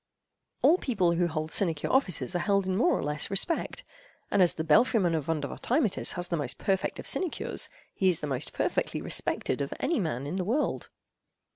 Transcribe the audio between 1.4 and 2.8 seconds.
sinecure offices are held in